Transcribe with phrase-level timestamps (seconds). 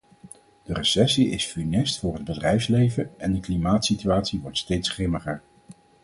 [0.63, 5.41] De recessie is funest voor het bedrijfsleven en de klimaatsituatie wordt steeds grimmiger.